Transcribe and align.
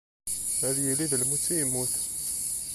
Ad 0.67 0.77
yili 0.83 1.05
d 1.11 1.13
lmut 1.21 1.45
i 1.53 1.55
yemmut. 1.59 1.93